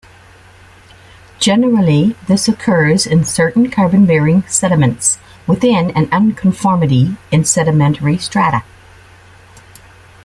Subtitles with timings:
[1.37, 8.63] Generally this occurs in certain carbon-bearing sediments, within an unconformity in sedimentary strata.